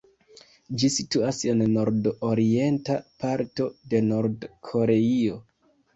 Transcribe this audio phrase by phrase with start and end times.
[0.83, 5.39] Ĝi situas en nord-orienta parto de Nord-Koreio.